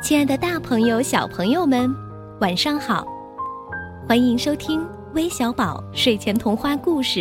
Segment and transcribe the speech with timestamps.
[0.00, 1.92] 亲爱的，大朋友、小朋友们，
[2.40, 3.04] 晚上好！
[4.06, 7.20] 欢迎收听微小宝睡前童话故事，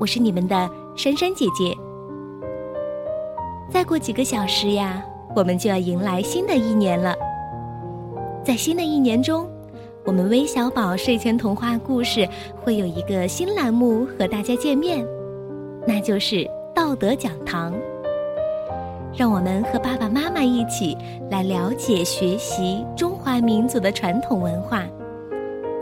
[0.00, 1.76] 我是你们的珊珊姐姐。
[3.70, 5.04] 再过几个小时呀，
[5.36, 7.14] 我们就要迎来新的一年了。
[8.42, 9.46] 在新的一年中，
[10.06, 12.26] 我们微小宝睡前童话故事
[12.62, 15.06] 会有一个新栏目和大家见面，
[15.86, 17.74] 那就是道德讲堂。
[19.12, 20.96] 让我们和爸爸妈妈一起
[21.30, 24.84] 来了解、学习中华民族的传统文化，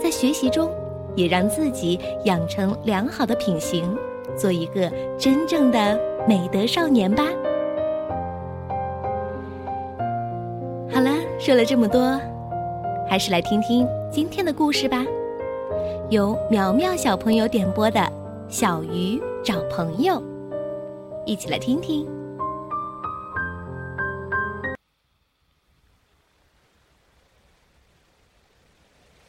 [0.00, 0.70] 在学习中
[1.14, 3.96] 也让自己养成良好的品行，
[4.36, 7.24] 做一个真正的美德少年吧。
[10.91, 12.19] 好了，说了这么多，
[13.08, 15.05] 还是来听听今天的故事吧。
[16.08, 18.00] 由苗苗小朋友点播的
[18.48, 20.14] 《小鱼找朋友》，
[21.27, 22.17] 一起来听听。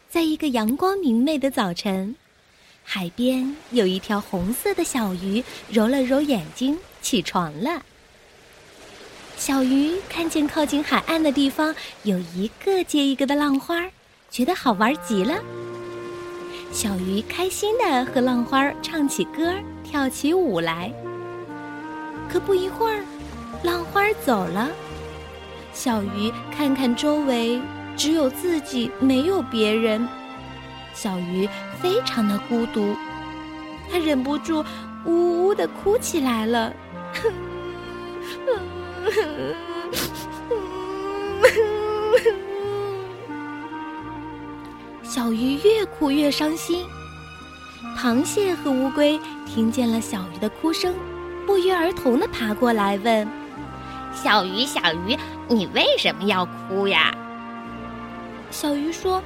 [0.09, 2.15] 在一个阳光明媚的早晨，
[2.83, 7.83] 海边有一条红色的小鱼揉了揉眼睛，起床了。
[9.37, 13.85] 小鱼看见靠近海岸的地方有一个接一个的浪花，
[14.31, 15.35] 觉得好玩极了。
[16.71, 20.91] 小鱼开心的和浪花唱起歌，跳起舞来。
[22.27, 23.03] 可不一会儿，
[23.63, 24.71] 浪花走了，
[25.71, 27.61] 小鱼看看周围。
[27.99, 30.07] 只有自己，没有别人。
[30.93, 31.45] 小鱼
[31.81, 32.95] 非常的孤独，
[33.91, 34.63] 它忍不住
[35.05, 36.71] 呜呜的哭起来了。
[45.03, 46.85] 小鱼越哭越伤心。
[47.97, 50.95] 螃蟹和乌龟听见了小鱼的哭声，
[51.45, 53.27] 不约而同的爬过来问
[54.15, 55.17] ：“小鱼，小鱼，
[55.49, 57.13] 你为什么要哭呀？”
[58.51, 59.23] 小鱼说：“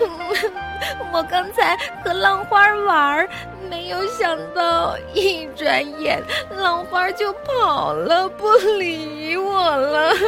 [1.12, 3.28] 我刚才和浪花玩，
[3.70, 10.14] 没有想到一转眼浪花就跑了，不理我了。”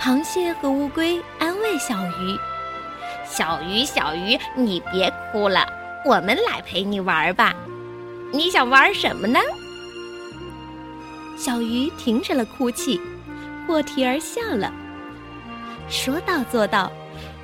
[0.00, 2.36] 螃蟹和乌龟安慰小鱼
[3.24, 5.64] ：“小鱼，小鱼，你别哭了，
[6.04, 7.54] 我们来陪你玩吧。
[8.32, 9.38] 你想玩什么呢？”
[11.38, 13.00] 小鱼停止了哭泣，
[13.66, 14.72] 破涕而笑了。
[15.92, 16.90] 说到做到，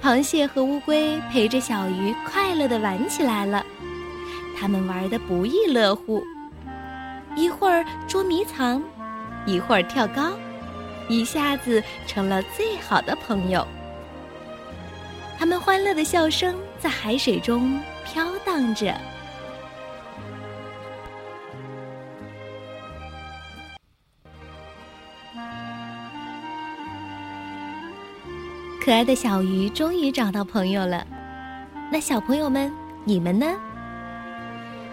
[0.02, 3.62] 螃蟹和乌龟陪着小鱼快乐的玩起来了。
[4.58, 6.24] 他们玩的不亦乐乎，
[7.36, 8.82] 一会儿捉迷藏，
[9.44, 10.32] 一会儿跳高，
[11.10, 13.64] 一下子成了最好的朋友。
[15.38, 18.98] 他们欢乐的笑声在海水中飘荡着。
[28.88, 31.06] 可爱的小鱼终于找到朋友了，
[31.92, 32.72] 那小朋友们，
[33.04, 33.54] 你们呢？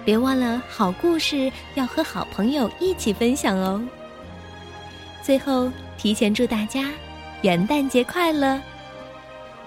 [0.04, 3.82] 别忘了，好故事要和好朋友一起分享哦。
[5.24, 6.92] 最后，提前祝大家
[7.42, 8.60] 元旦节快乐，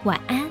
[0.05, 0.45] 晚安。